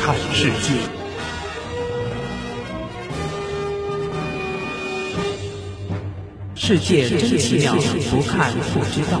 [0.00, 0.72] 看世界，
[6.54, 7.74] 世界真奇妙，
[8.10, 9.20] 不看不知道。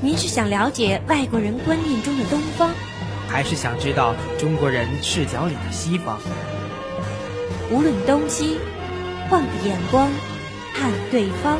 [0.00, 2.70] 您是想了解外国人观念中的东方，
[3.28, 6.18] 还是想知道中国人视角里的西方？
[7.70, 8.58] 无论东西，
[9.28, 10.10] 换个眼光
[10.74, 11.58] 看对方。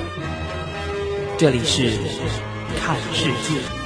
[1.38, 1.93] 这里是
[2.79, 3.82] 看世界。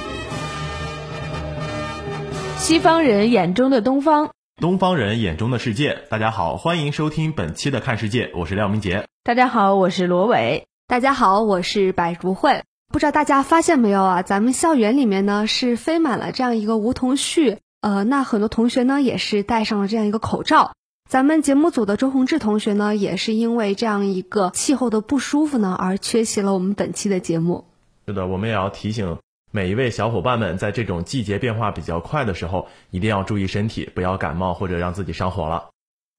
[2.67, 5.99] 西方人眼中的东方，东方人眼中的世界。
[6.09, 9.05] 大家好，欢迎收听本期的看世界，我是廖明杰。
[9.23, 10.65] 大家好，我是罗伟。
[10.85, 12.63] 大家好，我是百如慧。
[12.91, 14.21] 不知道大家发现没有啊？
[14.21, 20.73] 咱们校园里面呢是飞满了这样一个梧桐絮，呃，那很多同学呢也是戴上了这样一个口罩。
[21.09, 27.63] 咱们节目组的周宏志同学呢，也是因为这样一个气候的不舒服呢，而缺席了我们本期的节目。
[28.05, 29.17] 是的，我们也要提醒
[29.57, 35.69] 每一位小伙伴们，在这种季节变化比较快的时候，一定要注意身体，不要感冒或者让自己上火了。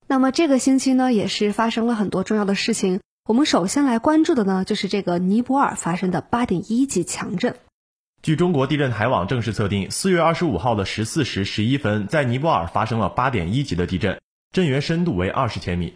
[0.07, 2.99] 那么这个星期呢，也是发生了很多重要的事情。
[3.29, 7.55] 我们首先来关注的呢，就是这个尼泊尔发生的八点一级强震。
[8.21, 14.19] 据中国地震台网正式测定，四月二十五号的十四时十一分，在尼泊尔发生了八点一级的地震。
[14.51, 15.93] 震源深度为二十千米。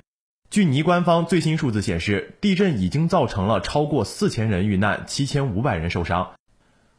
[0.50, 6.32] 据尼官方最新数字显示，地震已经造成了超过四千人遇难，七千五百人受伤。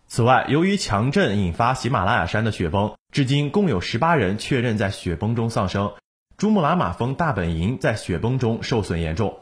[0.06, 5.92] 此外，由于强震引发喜马拉雅山的雪崩，至今共有十八人确认在雪崩中丧生。
[6.36, 9.38] 珠穆朗玛峰大本营在雪崩中受损严重。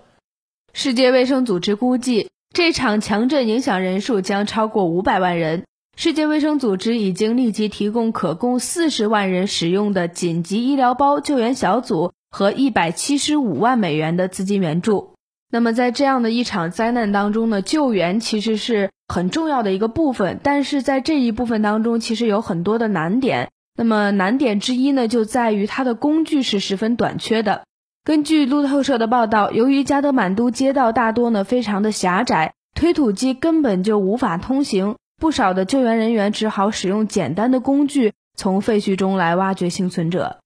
[0.73, 5.65] 世界卫生组织估计，这场强震影响人数将超过五百万人。
[5.97, 15.15] 世界卫生组织已经立即提供可供四十万人使用的紧急医疗包救援小组和一百七十五万美元的资金援助。
[15.51, 20.41] 那么，在这样的一场灾难当中呢，救援其实是很重要的一个部分。
[20.43, 23.51] 但是在这一部分当中，其实有很多的难点。
[23.77, 27.65] 那么难点之一呢，就在于它的工具是十分短缺的。
[28.05, 34.97] 根据路透社的报道，由于加德满都街道大多呢非常的狭窄，推土机根本就无法通行。
[35.21, 40.39] 不少的救援人员只好使用简单的工具，从废墟中来挖掘幸存者。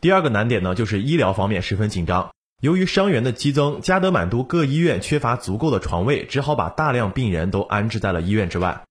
[0.00, 2.30] 第二个难点呢，就是医疗方面十分紧张。
[2.60, 8.82] 由于伤员的激增，加德满都各医院缺乏足够的床位，只好把大量病人都安置在了医院之外。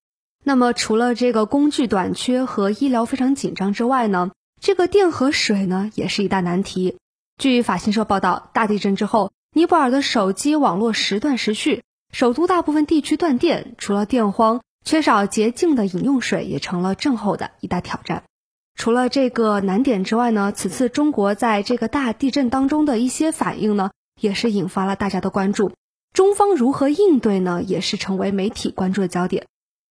[0.45, 6.97] 那么，除了这个工具短缺和医疗非常紧张之外呢，这个电和水呢也是一大难题。
[7.37, 11.83] 据法新社报道，大地震之后，尼泊尔的手机网络时断时续，
[12.13, 14.61] 首都大部分地区断电，除了电荒。
[14.85, 18.23] 缺少洁净的饮用水也成了震后的一大挑战。
[18.77, 23.89] 除了这个难点之外呢，此次中国在这个大地震当中的一些反应呢，
[24.21, 25.71] 也是引发了大家的关注。
[26.13, 29.47] 中方如何应对呢，也是成为媒体关注的焦点。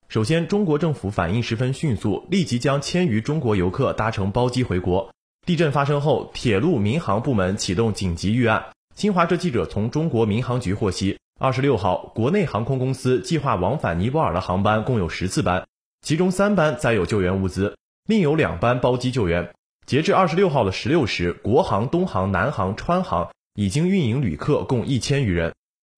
[0.07, 5.09] 首先，中国政府反应十分迅速，立即将千余中国游客搭乘包机回国。
[5.47, 8.65] 地震发生后，铁路民航部门启动紧急预案。
[8.93, 11.17] 新华社记者从中国民航局获悉。
[11.39, 15.65] 二十六号，国内航空公司计划往返尼泊尔的航班共有十次班，
[16.01, 17.75] 其中三班载有救援物资，
[18.07, 19.49] 另有两班包机救援。
[19.87, 25.53] 截至二十六号的十六时，国航、东航、南航、川航已经运营旅客共一千余人。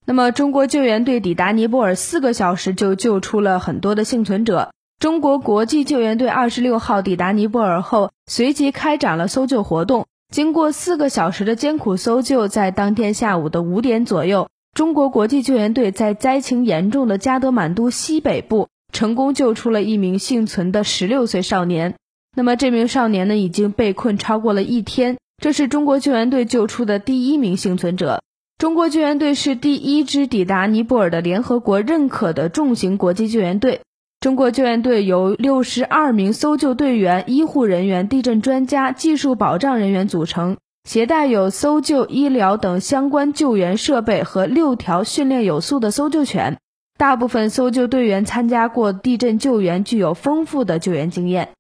[0.06, 4.72] 那么，中国救援队抵达尼泊尔四个小时就救出了很多的幸存者。
[5.00, 10.06] 中国国际救援队二十六号抵达尼泊尔后，随即开展了搜救活动。
[10.34, 14.48] 经过四个小时的艰苦搜救，在当天下午的五点左右。
[14.74, 21.96] 中国国际救援队在灾情严重的加德满都西北部成功救出了一名幸存的十六岁少年。
[22.36, 25.18] 那么这名少年呢，已经被困超过了一天。
[25.42, 28.22] 这是中国救援队救出的第一名幸存者。
[28.58, 33.82] 中国救援队是第一支抵达尼泊尔的联合国认可的重型国际救援队。
[34.20, 40.58] 中国救援队由六十二名搜救队员、医护人员、地震专家、技术保障人员组成。
[40.90, 46.58] 携带有搜救、医疗等相关救援设备和六条训练有素的搜救犬。
[46.98, 51.52] 大部分搜救队员参加过地震救援，具有丰富的救援经验。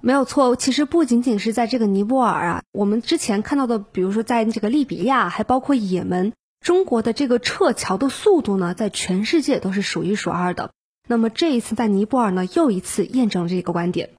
[0.00, 10.70] 没有错，其实不仅仅是在这个尼泊尔啊，我们之前看到的，比如说在这个利比亚，还包括也门，中国的这个撤侨的速度呢，在全世界都是数一数二的。
[11.08, 14.10] 那么这一次在尼泊尔呢，又一次验证了这个观点。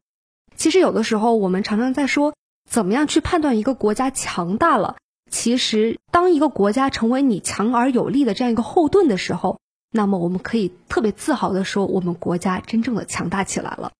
[0.55, 2.33] 其实有的时候我们常常在说。
[2.67, 4.95] 怎么样去判断一个国家强大了？
[5.29, 9.59] 其实，当一个国家成为你强而有力的这样一个后盾的时候，
[9.95, 13.93] 那么我们可以特别自豪的说，我们国家真正的强大起来了。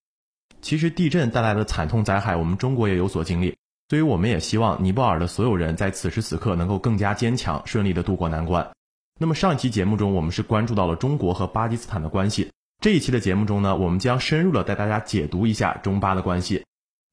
[0.62, 3.56] 其实，地震带来的惨痛灾害，我们中国也有所经历，
[3.88, 8.72] 所以我们也希望尼泊尔的所有人在此时此刻能够更加坚强，顺利的度过难关。
[9.18, 12.52] 那么，上一期节目中，我们是关注到了中国和巴基斯坦的关系。
[12.82, 16.66] 这一期的节目中呢，我们将深入的带大家解读一下中巴的关系。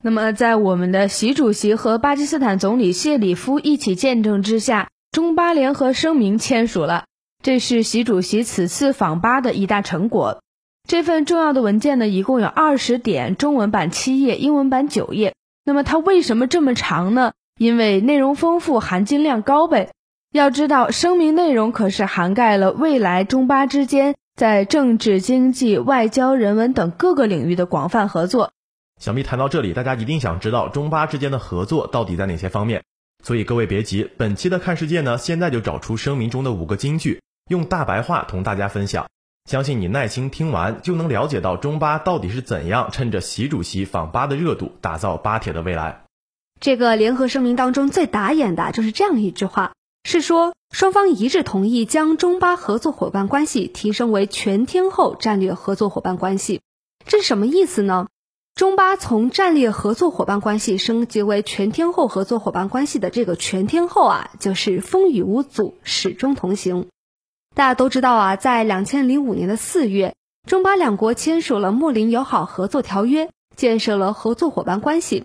[0.03, 7.05] 那么，在我们的习主席和巴基斯坦总理谢里夫一起见证之下，中巴联合声明签署了。
[7.43, 10.41] 这是习主席此次访巴的一大成果。
[10.89, 15.35] 这份重要的文件呢，一共有二十点，中文版七页，英文版九页。
[15.65, 17.33] 那么它为什么这么长呢？
[17.59, 19.91] 因为内容丰富，含金量高呗。
[20.33, 28.53] 要知道，声明内容可是涵盖了未来中巴之间在政治、经济、外交、人文等各个领域的广泛合作。
[29.01, 32.85] 想必谈到这里，大家一定想知道中巴之间的合作到底在哪些方面。
[33.25, 39.07] 所以各位别急，本期的看世界呢，现在就找出声明中的五个金句，用大白话同大家分享。
[39.51, 46.05] 相信你耐心听完，就能了解到中巴到底是怎样趁着习主席访巴的热度，打造巴铁的未来。
[46.61, 49.73] 这个联合声明当中最打眼的就是这样一句话，
[50.05, 56.61] 是说双方一致同意将中巴合作伙伴关系提升为全天候战略合作伙伴关系。
[57.05, 58.07] 这是什么意思呢？
[58.55, 66.87] 中巴从战略合作伙伴关系升级为全天候合作伙伴关系的这个全天候啊，就是风雨无阻，始终同行。
[67.55, 70.15] 大家都知道啊，在两千零五年的四月，
[70.49, 75.25] 中巴两国签署了《睦邻友好合作条约》，建设了合作伙伴关系。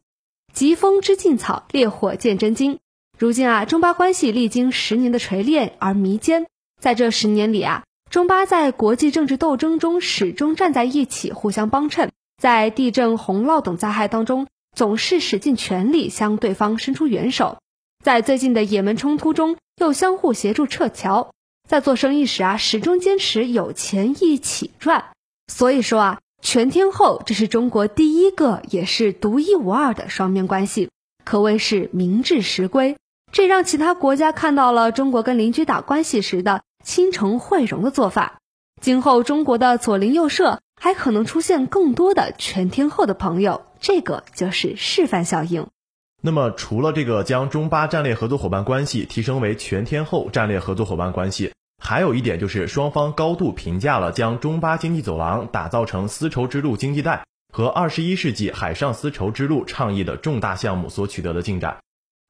[0.53, 2.79] 疾风知劲草，烈火见真金。
[3.17, 6.47] 如今啊，中巴关系历经十年的锤炼而弥坚。
[6.81, 12.11] 在这十年里啊，中巴在国际政治斗争中始终站在一起，互相帮衬。
[12.41, 17.57] 在地震、洪涝等灾害当中，总是使尽全力向对方伸出援手；
[18.03, 21.31] 在最近的也门冲突中，又相互协助撤侨；
[21.67, 25.11] 在做生意时啊，始终坚持有钱一起赚。
[25.51, 30.89] 所以说啊，全天候这是中国第一个也是独一无二的双边关系，
[31.23, 32.97] 可谓是名至实归。
[33.31, 38.39] 这让其他国家看到了中国跟邻居打关系时的亲诚惠容的做法。
[38.81, 40.59] 今后中国的左邻右舍。
[40.79, 45.65] 还可能出现更多的全天候的朋友，这个就是示范效应。
[46.21, 57.23] 那么，除了这个将中巴战略合作伙伴关系提升为全天候战略合作伙伴关系，还有一点就是双方高度评价了将中巴经济走廊打造成丝绸之路经济带
[57.53, 61.77] 和二十一世纪海上丝绸之路倡议的重大项目所取得的进展。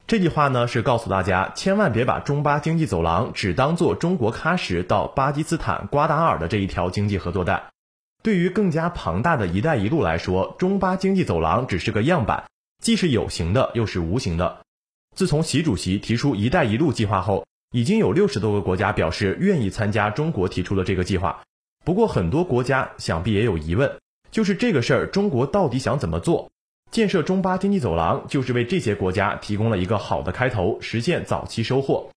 [0.06, 7.64] 这句话呢，是告诉大家，千万别把中巴经济走廊只当做中国喀什到巴基斯坦瓜达尔的这一条经济合作带。
[8.22, 12.46] 对于更加庞大的一带一路来说，中巴经济走廊只是个样板，
[12.84, 14.62] 既是有形的，又是无形的。
[15.16, 21.42] 自从习主席提出“一带一路”计划后，已经有六十多个国家表示愿意参加中国提出的这个计划。
[21.84, 26.52] 不过，很多国家想必也有疑问，就是这个事儿，中国到底想怎么做？
[26.92, 32.10] 建设中巴经济走廊，就是为这些国家提供了一个好的开头，实现早期收获。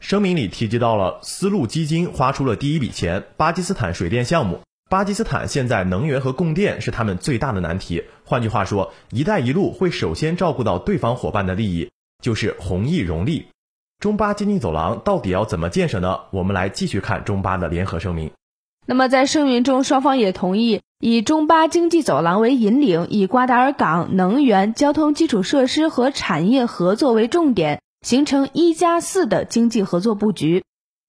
[0.00, 4.60] 声明里提及到了丝路基金花出了第一笔钱，巴基斯坦水电项目。
[4.90, 8.02] 巴基斯坦现在能源和供电是他们最大的难题。
[8.24, 13.46] 换句话说，“一带一路”会首先照顾到对方伙伴的利益，就是弘毅融利。
[14.00, 16.22] 中巴经济走廊到底要怎么建设呢？
[16.32, 18.32] 我们来继续看中巴的联合声明。
[18.84, 30.64] 那么在声明中，双方也同意以中巴经济走廊为引领，以瓜达尔港、能源、交通基础设施和产业合作为重点，形成一加四的经济合作布局。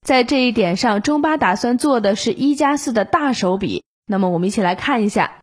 [0.06, 3.84] 在这一点上，中巴打算做的是一加四的大手笔。
[4.08, 5.40] 那么，我们一起来看一下，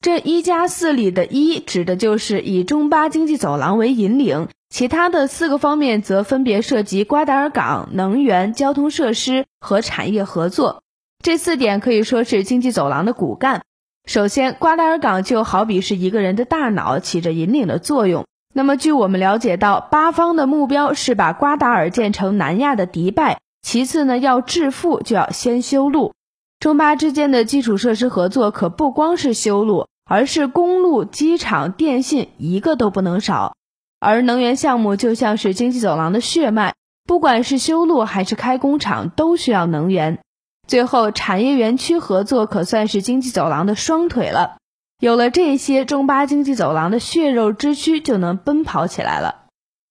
[0.00, 10.82] 这一加四里的一指的就是以中巴经济走廊为引领，其他的四个方面则分别涉及瓜达尔港、能源、交通设施和产业合作。
[11.22, 13.62] 这四点可以说是经济走廊的骨干。
[14.06, 18.24] 首先，瓜达尔港就好比是一个人的大脑，起着引领的作用。
[18.54, 23.40] 那么，据我们了解到，巴方的目标是把瓜达尔建成南亚的迪拜。
[23.66, 26.12] 其次呢，要致富就要先修路。
[26.60, 33.56] 中巴之间的基础设施合作可不光是修路，而是公路、机场、电信一个都不能少。
[33.98, 36.74] 而能源项目就像是经济走廊的血脉，
[37.08, 40.20] 不管是修路还是开工厂，都需要能源。
[40.68, 44.58] 最后，产业园区合作可算是经济走廊的双腿了。
[45.00, 49.46] 有了这些，中巴经济走廊的血肉之躯就能奔跑起来了。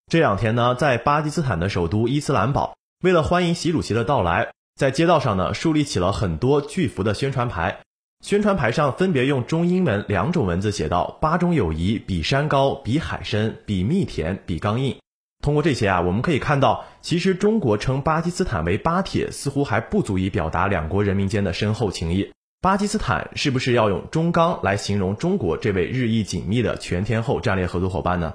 [0.09, 2.73] 这两天呢，在巴基斯坦的首都伊斯兰堡。
[3.05, 7.81] 为了欢迎习主席的到来，在街道上呢树立起了很多巨幅的宣传牌。
[8.25, 14.97] 宣传牌上分别用中英文两种文字写道：“巴中友谊比山高，比海深，比蜜甜，比刚硬。”
[15.45, 22.31] 通过这些啊，我们可以看到，其实中国称巴基斯坦为“巴铁”，似乎还不足以表达两国人民间的深厚情谊。
[22.59, 28.33] 巴基斯坦是不是要用“中钢”来形容中国这位日益紧密的全天候战略合作伙伴呢？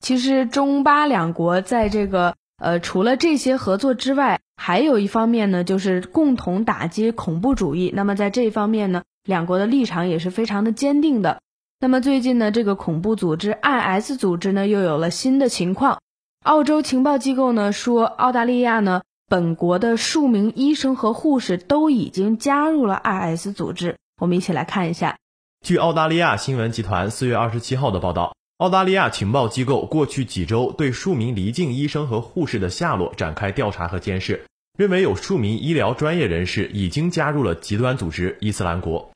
[0.00, 2.34] 其实，中巴两国在这个。
[2.60, 7.90] 呃，除了这些合作之外，还有一方面呢，就是共同打击恐怖主义。
[7.94, 11.40] 那么在这一方面呢，两国的立场也是非常的坚定的。
[11.80, 15.98] 那么最近呢，这个恐怖组织 IS 组织呢又有了新的情况。
[16.44, 23.96] 澳洲情报机构呢说，澳大利亚呢本国的数名医生和护士都已经加入了 IS 组织。
[24.20, 25.16] 我们一起来看一下。
[25.62, 34.44] 据澳大利亚新闻集团四月二十七号的报道，澳大利亚情报机构过去几周对数名离境医生和护士的下落展开调查和监视，
[34.76, 39.12] 认为有数名医疗专业人士已经加入了极端组织伊斯兰国。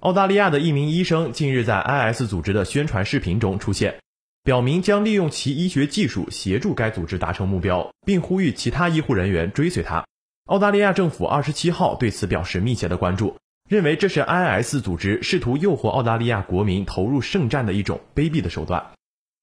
[0.00, 4.00] 澳大利亚的一名医生近日在 IS 组织的宣传视频中出现，
[4.42, 10.06] 表明将利用其医学技术协助该组织达成目标，并呼吁其他医护人员追随他。
[10.46, 13.36] 澳大利亚政府二十七号对此表示密切的关注，
[13.68, 18.92] 认为这是 IS 组织试图诱惑澳大利亚国民投入圣战的一种卑鄙的手段。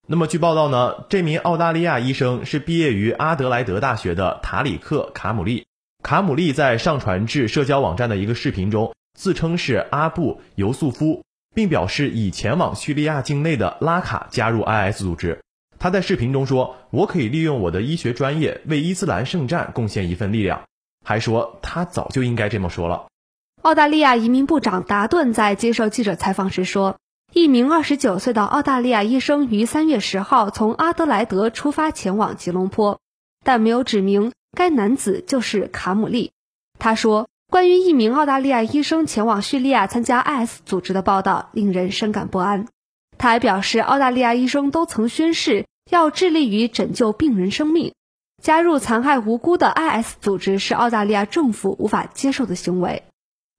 [0.08, 5.66] 那么，据报道呢，这名澳大利亚医生是毕业于阿德莱德大学的塔里克·卡姆利。
[6.04, 8.94] 卡姆利在上传至社交网站的一个视频中。
[9.18, 15.40] 自称是阿布尤素夫，并表示已前往叙利亚境内的拉卡加入 IS 组织。
[15.78, 20.64] 他在视频中说：“我可以利用我的医学专业为伊斯兰圣战贡献一份力量。”
[21.06, 23.06] 还说他早就应该这么说了。
[23.64, 26.98] 澳大利亚移民部长达顿在接受记者采访时说
[27.32, 33.00] ：“一名二十九岁的澳大利亚医生于三月十号从阿德莱德出发前往吉隆坡，
[33.46, 36.32] 但没有指明该男子就是卡姆利。”
[36.78, 37.28] 他说。
[37.50, 42.68] 关于一名澳大利亚医生前往叙利亚参加 IS 组织的报道，令人深感不安。
[43.20, 47.94] 他还表示，澳大利亚医生都曾宣誓要致力于拯救病人生命。
[48.42, 53.04] 加入残害无辜的 IS 组织是澳大利亚政府无法接受的行为。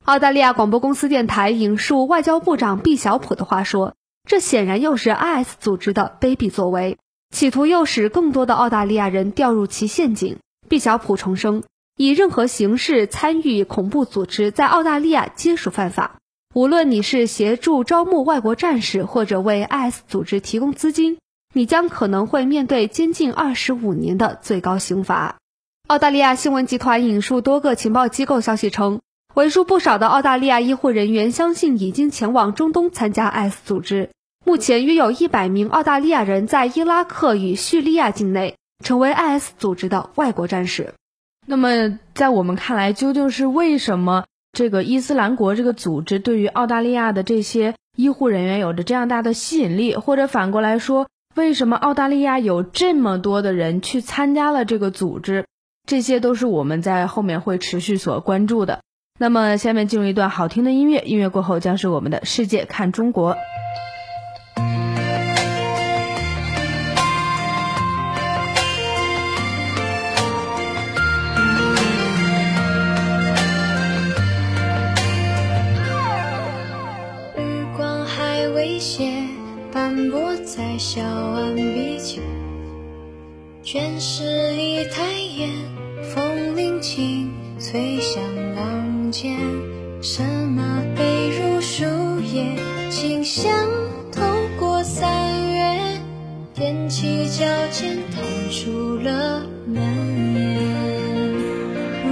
[0.04, 3.94] 澳大利亚广播公司电台引述外交部长毕晓普的话说
[4.28, 6.98] ：“这显然又是 IS 组织的卑鄙作为，
[7.34, 10.36] 企图诱使更多的澳大利亚人掉入其陷阱。”
[10.68, 11.62] 毕晓普重申。
[11.96, 16.16] 以任何形式参与恐怖组织，在澳大利亚皆属犯法。
[16.52, 21.16] 无论你是协助招募外国战士，或者为 IS 组织提供资金，
[21.54, 25.36] 你将可能会面对监禁二十五年的最高刑罚。
[25.86, 29.00] 澳大利亚新闻集团引述多个情报机构消息称，
[29.34, 34.10] 为数不少的澳大利亚医护人员相信已经前往中东参加 S 组织。
[34.44, 40.94] 目前约有一百名澳大利亚人在伊拉克与叙利亚境内成为 IS 组织的外国战士。
[41.48, 49.96] 那么，在我们看来，究竟是为什么这个伊斯兰国这个组织对于澳大利亚的这些医护人员有着这样大的吸引力？
[49.96, 55.44] 或者反过来说，为什么澳大利亚有这么多的人去参加了这个组织？
[55.88, 58.78] 这些都是我们在后面会持续所关注的。
[59.24, 63.34] 那么，下面进入一段好听的音乐，音乐过后将是我们的世界看中国。
[80.76, 82.20] 小岸碧酒，
[83.62, 85.02] 卷是一台
[85.38, 85.50] 烟，
[86.14, 88.22] 风铃轻催响
[89.14, 89.38] 间。
[90.02, 91.84] 什么被入树
[92.20, 92.56] 叶，
[92.90, 93.48] 清香
[94.10, 94.20] 透
[94.58, 95.08] 过三
[95.52, 96.00] 月，
[96.56, 99.80] 踮起脚尖探出了门
[100.34, 100.42] 檐。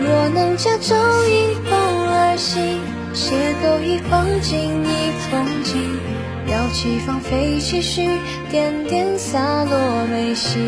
[0.00, 0.94] 若能驾舟
[1.26, 1.72] 迎风
[2.08, 2.78] 而行，
[3.12, 5.98] 邂逅一方景一风景。
[6.46, 8.06] 摇起放飞期许，
[8.48, 10.60] 点点洒落眉心，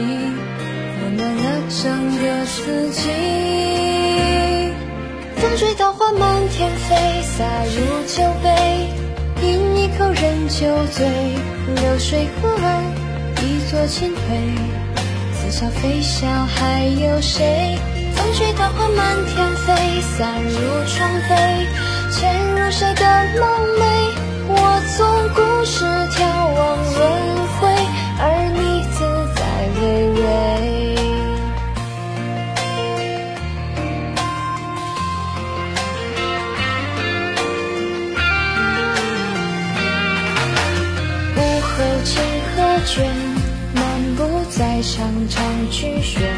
[1.00, 4.33] 温暖了整个四季。
[5.44, 8.88] 风吹桃花满天飞，洒入酒杯，
[9.42, 11.06] 饮一口任酒醉。
[11.76, 12.82] 流水河岸，
[13.42, 14.56] 一座青颓，
[15.34, 17.78] 似笑非笑还有谁？
[18.16, 21.36] 风吹桃花满天飞，散入窗扉，
[22.10, 23.04] 潜入谁的
[23.38, 23.46] 梦
[23.76, 24.16] 寐？
[24.48, 26.24] 我从故事眺
[26.54, 27.02] 望轮
[27.60, 27.68] 回，
[28.18, 28.98] 而你自
[29.36, 29.42] 在
[29.78, 29.82] 巍
[30.22, 30.73] 巍。
[44.84, 46.30] 步在长长曲旋，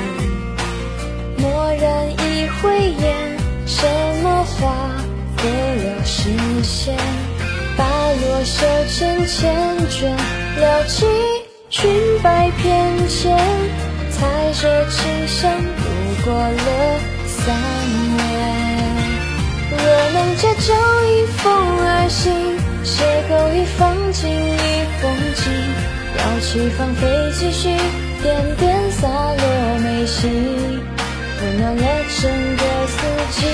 [1.39, 3.37] 蓦然一回眼，
[3.67, 3.85] 什
[4.23, 4.95] 么花
[5.37, 6.31] 割了视
[6.63, 6.97] 线？
[7.77, 9.53] 把落袖千千
[9.91, 10.17] 卷，
[10.59, 11.07] 撩起
[11.71, 11.91] 裙
[12.23, 13.37] 摆翩跹，
[14.13, 14.27] 踩
[14.61, 17.55] 着清香度过了三
[18.17, 18.19] 年。
[19.73, 20.73] 若能借酒
[21.05, 22.33] 一风而行，
[22.85, 25.45] 邂逅一方景一风景，
[26.17, 27.03] 摇起芳菲
[27.39, 27.77] 几许，
[28.23, 30.31] 点点洒落眉心，
[31.41, 31.83] 温暖了
[32.21, 32.97] 整个四
[33.41, 33.47] 季。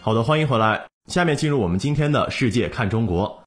[0.00, 0.86] 好的，欢迎回来。
[1.06, 3.42] 下面进入我们今天的世界看中国。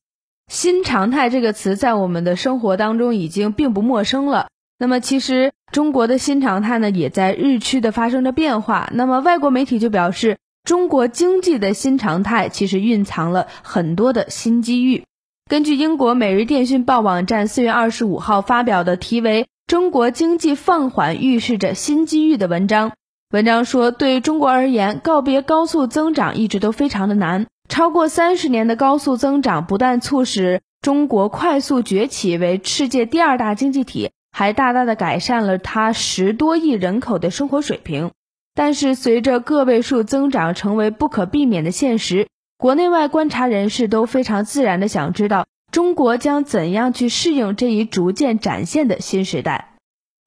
[0.51, 4.47] 新常态这个词在我们的生活当中已经并不陌生了。
[4.79, 8.89] 那么，其实中国的新常态呢，也在日趋的发生着变化。
[8.93, 15.03] 那么，外国媒体就表示，中国经济的新常态其实蕴藏了很多的新机遇。
[15.47, 22.91] 根据英国《每日电讯报》网站四月二十五号发表的题为《中国经济放缓预示着新机遇》的文章，
[23.29, 27.45] 文章说，对中国而言，告别高速增长一直都非常的难。
[27.69, 38.11] 超过三十年的高速增长，不但促使中国快速崛起为世界第二大经济体，还大大的改善了它十多亿人口的生活水平。
[38.53, 42.27] 但是，随着个位数增长成为不可避免的现实，
[42.59, 49.75] 国内外观察人士都非常自然的想知道，中国将怎样去适应这一逐渐展现的新时代。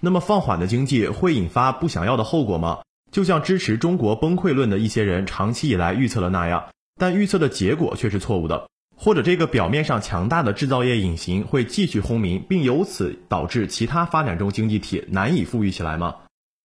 [0.00, 2.82] 那么，放缓的经济会引发不想要的后果吗？
[3.10, 6.66] 就像支持中国崩溃论的一些人长期以来预测的那样。
[7.00, 16.14] 但预测的结果却是错误的，或者这个表面上强大的制造业引擎会继续轰鸣，并由此导致其他发展中经济体难以富裕起来吗？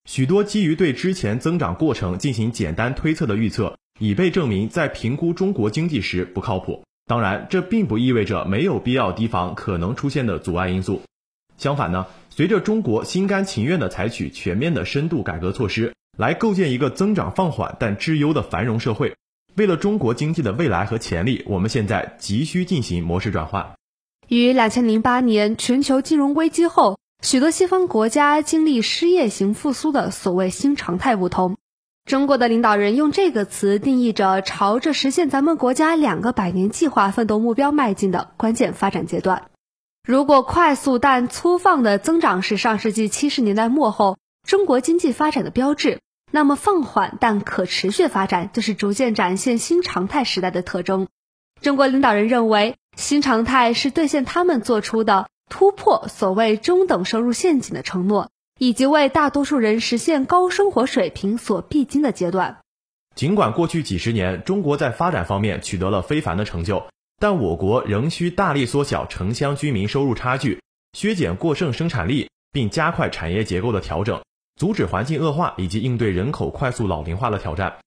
[0.07, 6.83] 许多基于对之前增长过程进行简单推测的预测，已被证明在评估中国经济时不靠谱。
[7.07, 11.01] 当然，这并不意味着没有必要提防可能出现的阻碍因素。
[11.57, 19.15] 相反呢，随着中国心甘情愿地采取全面的深度改革措施，来构建一个增长放缓但质优的繁荣社会。
[19.55, 23.73] 为了中国经济的未来和潜力，我们现在急需进行模式转换。
[24.27, 31.55] 与两千零八年全球金融危机后，许多西方国家经历失业型复苏的所谓新常态不同，
[32.05, 39.49] 中国的领导人用这个词定义着朝着实现咱们国家两个百年计划奋斗目标迈进的关键发展阶段。
[40.07, 45.99] 如果快速但粗放的增长是上世纪七十年代末后中国经济发展的标志。
[46.31, 51.07] 那么放缓但可持续发展，就是逐渐展现新常态时代的特征。
[51.61, 62.57] 中国领导人认为，新常态是兑现他们做出的突破所谓中等收入陷阱的承诺，以及为大多数人实现高生活水平所必经的阶段。
[63.15, 66.85] 尽管过去几十年中国在发展方面取得了非凡的成就，
[67.17, 70.61] 但我国仍需大力缩小城乡居民收入差距，
[70.93, 74.21] 削减过剩生产力，并加快产业结构的调整。
[74.57, 77.77] 阻止环境恶化以及应对人口快速老龄化的挑战，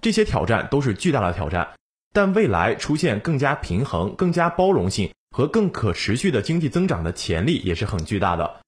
[0.00, 1.68] 这些挑战都是巨大的挑战。
[2.12, 8.60] 但未来出现更加平衡、更加包容性和更可持续的经济增长的潜力也是很巨大的。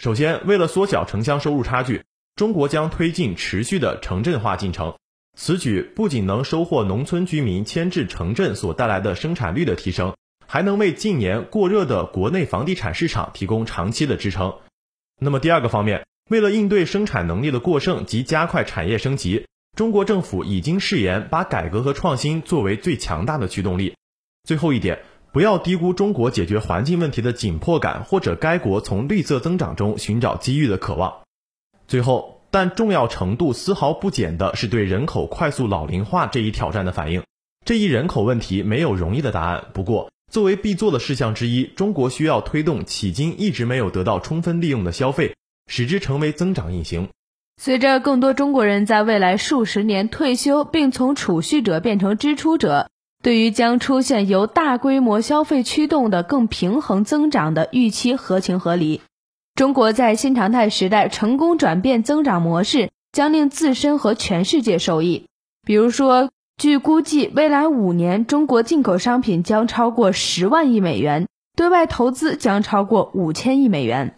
[0.00, 4.94] 首先，为了缩小城乡收入差距，中国将推进持续的城镇化进程。
[5.36, 10.14] 此举不仅能收获农村居民迁至城镇所带来的生产率的提升，
[10.46, 14.54] 还能为近年过热的国内房地产市场提供长期的支撑。
[15.20, 16.06] 那么第二个方面。
[16.30, 23.96] 为了应对生产能力的过剩及加快产业升级，中国政府已经誓言把改革和创新作为最强大的驱动力。
[24.44, 25.00] 最后一点，
[25.32, 31.22] 不要低估中国解决环境问题的紧迫感，或者该国从绿色增长中寻找机遇的渴望。
[31.86, 37.22] 最后，但重要程度丝毫不减的是对人口快速老龄化这一挑战的反应。
[37.64, 39.66] 这一人口问题没有容易的答案。
[39.72, 45.34] 不过，作为必做的事项之一，中国需要推动迄今一直没有得到充分利用的消费。
[45.72, 47.08] 使之成为增长引擎。
[47.62, 52.90] 随着更多中国人在未来数十年退休，并从储蓄者变成支出者，
[53.22, 59.02] 对于将出现由大规模消费驱动的更平衡增长的预期合情合理。
[59.54, 65.26] 中国在新常态时代成功转变增长模式，将令自身和全世界受益。
[65.66, 74.14] 比如说，据估计，未来五年中国进口商品将超过十万亿美元，对外投资将超过五千亿美元。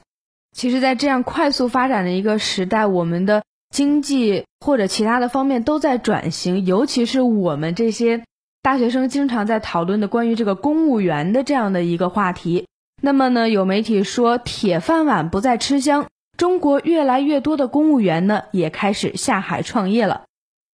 [0.56, 3.42] 其实，在这样快速发展的一个时代，我们的
[3.74, 8.22] 经济或者其他的方面都在转型，尤其是我们这些
[8.62, 12.68] 大学生经常在讨论的关于这个公务员的这样的一个话题。
[13.02, 20.22] 那么呢，有媒体说铁饭碗不再吃香，中国越来越多的公务员呢也开始下海创业了。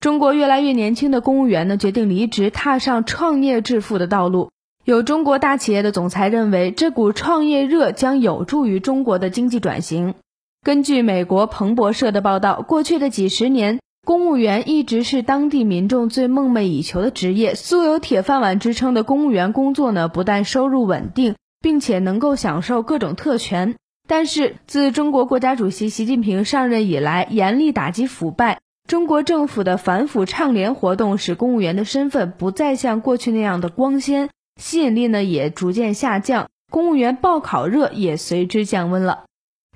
[0.01, 4.51] 中国越来越年轻的公务员呢决定离职，踏上创业致富的道路。
[4.85, 10.15] 有中国大企业的总裁认为，这股创业热将有助于中国的经济转型。
[10.63, 17.55] 根据美国彭博社的报道，过去的几十年，公务员一直是当地民众最梦寐以求的职业。
[17.55, 23.77] 素有“铁饭碗”之称的公务员工作呢，不但收入稳定，并且能够享受各种特权。
[24.09, 34.31] 但是，自中国国家主席习近平上任以来，严厉打击腐败，中国政府的反腐倡廉活动使公务员的身份不再像过去那样的光鲜。
[34.59, 39.25] 吸引力呢也逐渐下降，公务员报考热也随之降温了。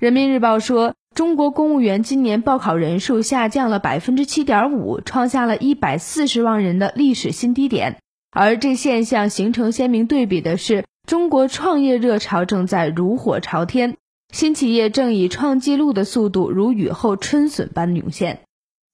[0.01, 7.97] 人民日报说，中国公务员今年报考人数下降了百分之七点五，创下了一百四十万人的历史新低点。
[8.31, 13.97] 而这现象形成鲜明对比的是，中国创业热潮正在如火朝天，
[14.33, 18.39] 新企业正以创纪录的速度如雨后春笋般涌现。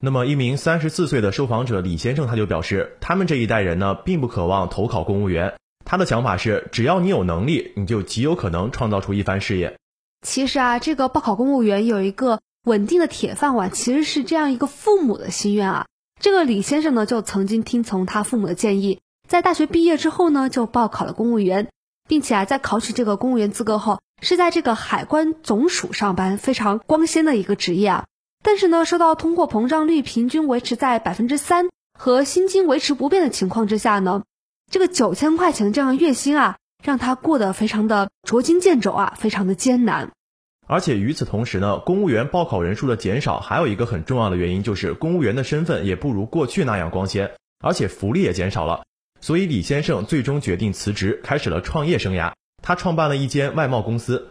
[0.01, 5.53] 那么，一名三十四岁的受访者李先生他就表示，他们这一代人呢，并不渴望投考公务员，
[5.85, 9.77] 他的想法是，只要你有能力，你就极有可能创造出一番事业。
[10.21, 15.85] 其实啊，这个报考公务员有一个稳定的铁饭碗，其实是这样一个父母的心愿啊。
[16.19, 18.99] 这个李先生呢，就曾经听从他父母的建议。
[19.27, 21.69] 在大学毕业之后呢，就报考了公务员，
[22.07, 28.05] 并且啊，在考取这个公务员资格后，是在这个海关总署上班，非常光鲜的一个职业啊。
[28.43, 34.23] 但是呢，受到通货膨胀率平均维持在百分之三和薪金维持不变的情况之下呢，
[34.69, 40.11] 这个九千块钱的这样月薪啊，让他过得非常的捉襟见肘啊，非常的艰难。
[40.67, 48.83] 而且与此同时呢，公务员报考人数的减少，还有一个很重要的原因，就是公务员的身份也不如过去那样光鲜，而且福利也减少了。
[49.19, 52.33] 所以李先生最终决定辞职，开始了创业生涯。
[52.61, 54.29] 他创办了一间外贸公司。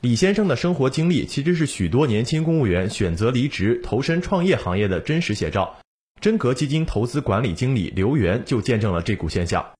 [0.00, 5.76] 李先生的生活经历其实是许多年轻公务员选择离职投身创业行业的真实写照。
[6.20, 9.72] 真格基金投资管理经理刘源就见证了这股现象。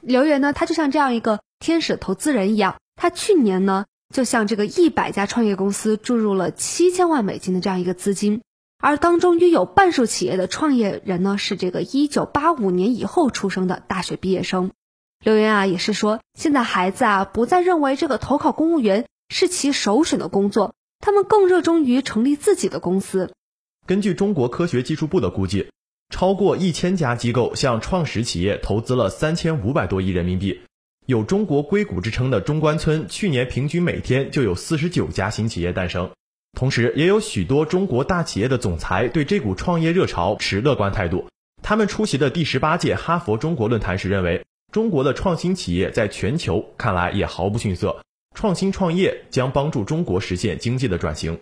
[0.00, 8.42] 刘源呢，他就像这样一个天使投资人一样，他去年呢就向这个一百家创业公司注入了七千万美金的这样一个资金。
[8.80, 14.70] 而当中拥有半数企业的创业人呢，是这个一九八五年以后出生的大学毕业生。
[15.24, 23.32] 刘源啊，也是说，现在孩子啊，不再认为这个投考公务员是其首选的工作，他们更热衷于成立自己的公司。
[23.84, 25.70] 根据中国科学技术部的估计，
[26.14, 30.60] 超过一千家机构向创始企业投资了三千五百多亿人民币。
[31.08, 36.10] 有“中国硅谷”之称的中关村，去年平均每天就有四十九家新企业诞生。
[36.52, 41.26] 同时，也有许多中国大企业的总裁对这股创业热潮持乐观态度。
[41.62, 48.02] 他们出席的第十八届哈佛中国论坛时认为，中国的创新企业在全球看来也毫不逊色，
[48.34, 51.40] 创新创业将帮助中国实现经济的转型。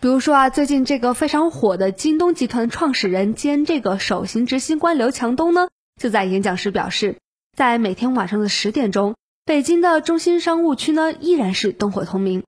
[0.00, 5.68] 比如说啊，最近这个非常火的京东集团创始人兼这个首席执行官刘强东呢，
[6.00, 7.16] 就在演讲时表示，
[7.56, 12.42] 在每天晚上的十点钟，北京的中心商务区呢依然是灯火通明。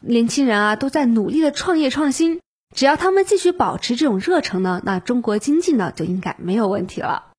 [0.00, 2.40] 年轻人啊，都在努力的创业创新，
[2.74, 7.32] 只要他们继续保持这种热诚呢，那中国经济呢就应该没有问题了。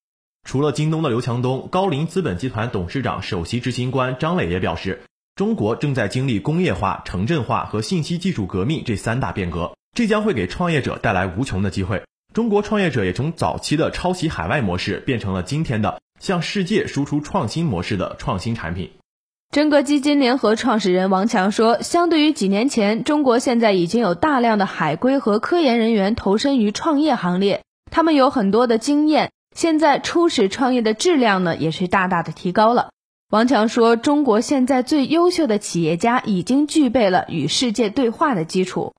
[0.48, 5.02] 除了京东的刘强东，高瓴资本集团董事长、首席执行官张磊也表示，
[5.36, 12.04] 中国正在经历工业化、城镇化和信息技术革命这三大变革，这将会给创业者带来无穷的机会。
[12.34, 18.92] 中国创业者也从早期的抄袭海外模式，变成了今天的向世界输出创新模式的创新产品。
[19.52, 29.32] 真格基金联合创始人王强说：“相对于几年前，中国现在已经有大量的海归和科研人员投身于创业行列，他们有很多的经验。
[29.56, 32.90] 现在初始创业的质量呢，也是大大的提高了。”
[33.32, 38.94] 王强说：“中国现在最优秀的企业家已经具备了与世界对话的基础。”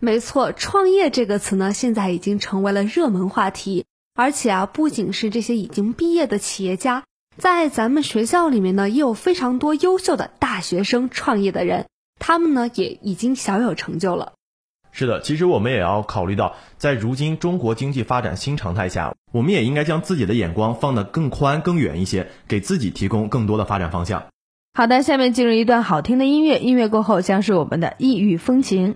[0.00, 7.04] 没错，创业这个词呢，现在已经成为了热门话题，而且啊，不仅是这些已经毕业的企业家。
[7.36, 11.86] 在咱们学校里面呢，也有非常多优秀的大学生创业的人，
[12.18, 14.34] 他们呢也已经小有成就了。
[14.90, 24.26] 是的，其实我们也要考虑到，在如今中国经济发展新常态下，我们也应该将自己的眼光放得更宽、更远一些，给自己提供更多的发展方向。
[24.74, 28.94] 好的，下面进入一段好听的音乐，音乐过后将是我们的异域风情。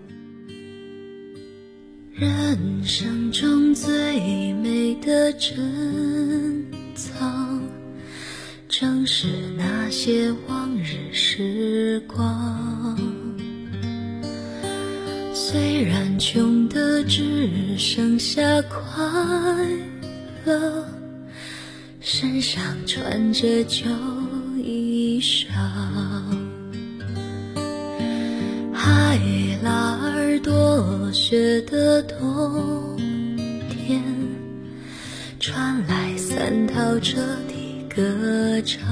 [2.19, 7.61] 人生中最美的珍藏。
[8.67, 12.97] 正是那些往日时光，
[15.31, 19.03] 虽然穷的只剩下快
[20.43, 20.87] 乐，
[21.99, 23.85] 身上穿着旧
[24.57, 25.45] 衣裳，
[28.87, 29.19] 海
[29.61, 32.95] 拉尔多雪的冬
[33.69, 34.01] 天，
[35.41, 37.17] 传来三套车
[37.49, 37.57] 的。
[37.97, 38.85] 歌唱，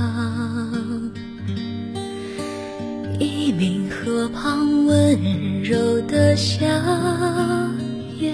[3.19, 6.65] 一名河旁温柔的夏
[8.19, 8.33] 夜，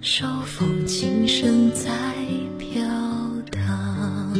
[0.00, 1.90] 手风琴声在
[2.58, 2.82] 飘
[3.50, 4.32] 荡。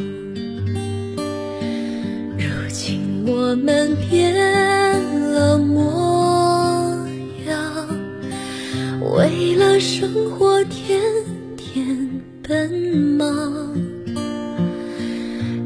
[2.38, 4.34] 如今我们变
[9.78, 11.00] 生活天
[11.56, 12.72] 天奔
[13.18, 13.74] 忙。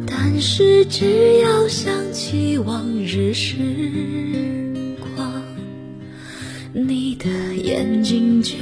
[0.07, 3.57] 但是，只要想起往日时
[4.99, 5.43] 光，
[6.73, 8.57] 你的眼睛就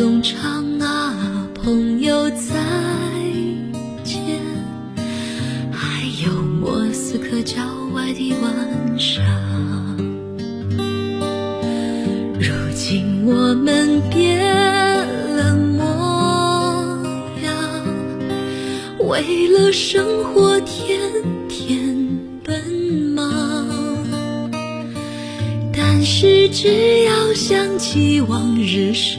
[0.00, 2.54] 总唱啊，朋友再
[4.02, 4.18] 见，
[5.70, 9.22] 还有莫斯科郊外的晚上。
[12.38, 14.42] 如今我们变
[15.36, 15.84] 了模
[17.44, 20.98] 样，为了生活天
[21.46, 21.94] 天
[22.42, 22.58] 奔
[23.14, 23.68] 忙。
[25.74, 29.18] 但是只要想起往日时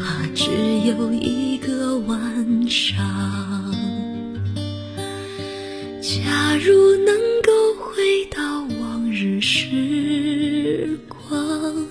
[0.00, 0.50] 怕只
[0.86, 3.04] 有一个晚上。
[6.00, 11.86] 假如能够回到往日时光，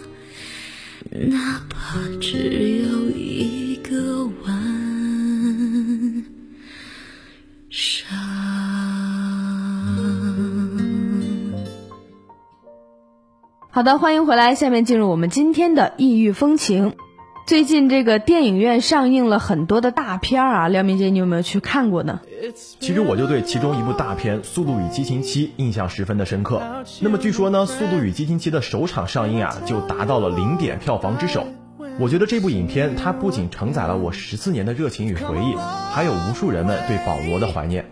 [1.11, 6.25] 哪怕只有一个晚
[7.69, 8.07] 上。
[13.69, 16.95] 好的，欢迎回来，下面进入我们今天的异域风情。
[17.49, 22.19] 最近这个电影院上映了很多的大片儿啊，廖明杰，你有没有去看过呢？
[22.79, 26.61] 其实我就对其中一部大片《速度与激情七》印象十分的深刻。
[27.01, 31.43] 那么据说呢，《速度与激情七》的首场上映啊，就达到了零点票房之首。
[31.99, 35.55] 我觉得这部影片它不仅承载了我十四年的热情与回忆，
[35.91, 37.83] 还有无数人们对保罗的怀念。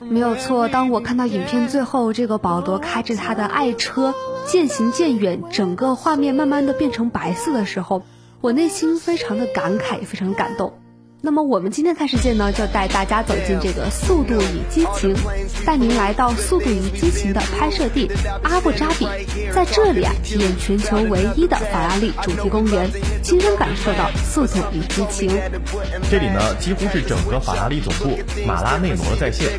[0.00, 4.14] 没有错，当我看到影片最后这个保罗开着他的爱车
[4.46, 8.02] 渐行渐远，整个画面慢慢的变成白色的时候，
[8.42, 10.76] 我内心非常的感慨，也非常感动。
[11.20, 15.14] 那么我们今天看世界呢，就带大家走进这个《速度与激情》，
[15.64, 18.10] 带您来到《速度与激情》的拍摄地
[18.42, 19.06] 阿布扎比，
[19.54, 22.90] 在这里啊，体验全球唯一的法拉利主题公园，
[23.22, 25.28] 亲身感受到速度与激情。
[26.10, 29.50] 这里呢，几乎是整个法拉利总部马拉内罗在线。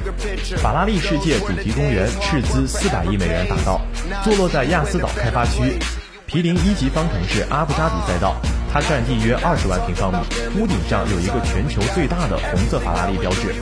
[0.57, 3.79] 法拉利世界主题公园斥资四百亿美元打造，
[4.25, 5.79] 坐落在亚斯岛开发区，
[6.25, 8.35] 毗邻一级方程式阿布扎比赛道。
[8.73, 10.17] 它占地约二十万平方米，
[10.59, 13.53] 屋顶上有一个全球最大的红色法拉利标志。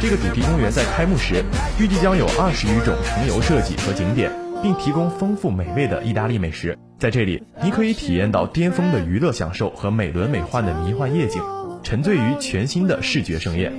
[0.00, 1.42] 这个主题公园在开幕时
[1.80, 4.30] 预计将有二十余种停留设计和景点，
[4.62, 6.78] 并提供丰富美味的意大利美食。
[7.00, 11.42] 在这里，你可以体验到巅峰的娱乐享受和美轮美奂的迷幻夜景，
[11.82, 13.72] 沉醉于全新的视觉盛宴。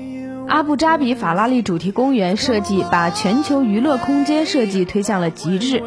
[0.49, 5.81] 阿布扎比法拉利主题公园设计把全球娱乐空间设计推向了极致。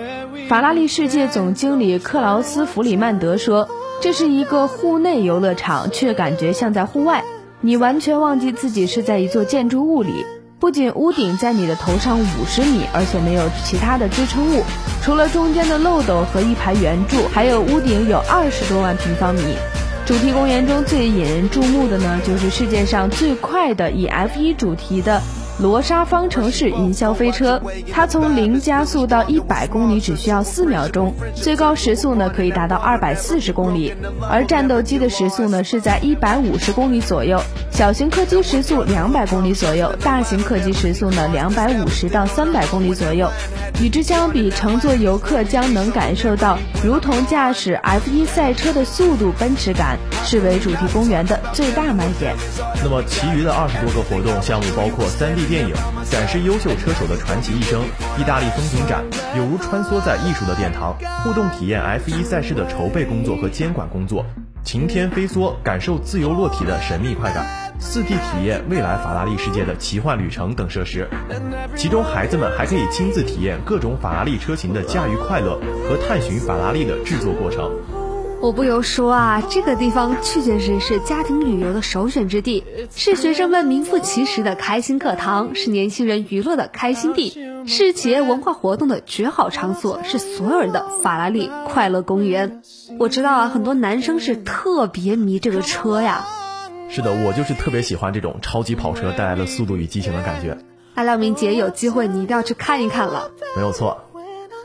[0.49, 3.69] 法拉利世界总经理克劳斯·弗里曼德说。
[4.01, 7.25] 这是一个户内游乐场，却感觉像在户外。
[7.61, 10.27] 你完全忘记自己是在一座建筑物里。
[10.61, 14.63] 不仅屋顶在你的头上五十米，而且没有其他的支撑物，
[15.03, 19.41] 除了中间的漏斗和一排圆柱，还有屋顶有二十多万平方米。
[20.07, 25.21] 主题公园中最引人注目的呢，就是世界上最快的以 F1 主题的。
[25.59, 27.63] 罗莎方程式营销飞车，
[27.93, 33.95] 它从零加速到一百公里只需要四秒钟，最高时速呢可以达到二百四十公里，
[34.29, 37.41] 而战斗机的时速呢是在一百五十公里左右，
[37.71, 43.31] 小型客机时速两百公里左右，大型客机时速呢两百五十到三百公里左右。
[43.81, 52.35] 与之相比，乘坐游客将能感受到如同驾驶 F1 赛车的速度奔驰感，视为主题公园的最大卖点。
[52.83, 55.05] 那么，其余的二十多个活动项目包括
[55.47, 55.75] 电影
[56.11, 57.83] 展示优秀车手的传奇一生，
[58.19, 59.05] 意大利风景展
[59.37, 64.25] 有如穿梭在艺术的殿堂，互动体验 F1 赛事的筹备工作和监管工作，
[64.65, 67.47] 晴天飞梭感受自由落体的神秘快感。
[67.81, 71.09] 四 D 体验未来法拉利世界的奇幻旅程等设施，
[71.77, 77.71] 其中孩子们还可以亲自体验各种法拉利车型的驾驭快乐和探寻法拉利的制作过程。
[78.45, 82.63] 我不由说啊，这个地方确确实是家庭旅游的首选之地，
[82.95, 87.33] 是学生们名副其实的开心课堂，是年轻人娱乐的开心地。
[87.67, 92.61] 是企业文化活动的绝好场所，是所有人的法拉利快乐公园。
[92.99, 96.27] 我知道啊，很多男生是特别迷这个车呀。
[96.91, 100.59] 是的，我就是特别喜欢这种超级跑车带来的速度与激情的感觉。
[100.95, 103.31] 那廖明杰有机会你一定要去看一看了。
[103.57, 104.05] 没有错。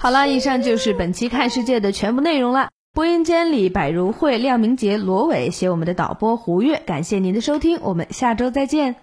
[0.01, 2.67] 好了，以上就是本期看世界的全部内容了。
[2.99, 8.97] 播音间里，百如慧、廖明杰、罗伟，写我们的导播胡月，感谢您的收听，我们下周再见。